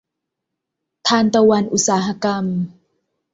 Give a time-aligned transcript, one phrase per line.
[1.07, 2.45] ทานตะวันอุตสาหกรรม